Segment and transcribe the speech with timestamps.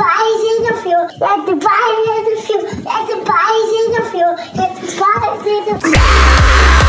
[0.00, 1.08] bodies in the field.
[1.20, 2.64] Let the bodies in the field.
[2.88, 4.36] Let the bodies in the field.
[4.56, 6.79] Let the bodies in the field.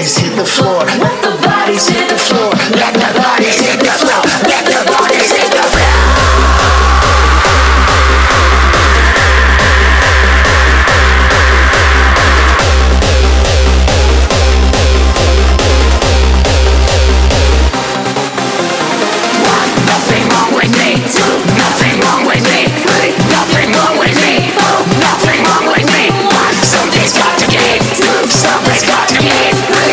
[0.00, 1.39] always hit the floor.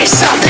[0.07, 0.46] myself